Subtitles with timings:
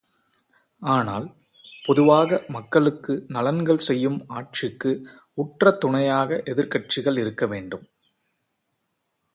[0.81, 1.27] ஆனால்,
[1.85, 4.91] பொதுவாக மக்களுக்கு நலன்கள் செய்யும் ஆட்சிக்கு
[5.37, 7.85] உற்ற துணையாக எதிர்க்கட்சிகள் இருக்க வேண்டும்.